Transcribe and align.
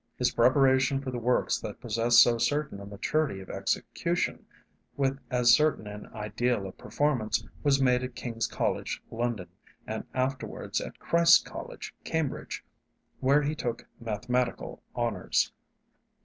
His 0.17 0.31
preparation 0.31 0.99
for 0.99 1.11
the 1.11 1.19
works 1.19 1.59
that 1.59 1.79
possess 1.79 2.17
so 2.17 2.39
certain 2.39 2.79
a 2.79 2.87
maturity 2.87 3.39
of 3.39 3.51
execution, 3.51 4.47
with 4.97 5.19
as 5.29 5.51
certain 5.51 5.85
an 5.85 6.07
ideal 6.07 6.65
of 6.65 6.75
performance, 6.79 7.45
was 7.61 7.79
made 7.79 8.01
at 8.03 8.15
King's 8.15 8.47
College, 8.47 9.03
London, 9.11 9.49
and 9.85 10.05
afterwards 10.15 10.81
at 10.81 10.97
Christ's 10.97 11.43
College, 11.43 11.93
Cambridge, 12.03 12.65
where 13.19 13.43
he 13.43 13.53
took 13.53 13.85
mathematical 13.99 14.81
honors. 14.95 15.51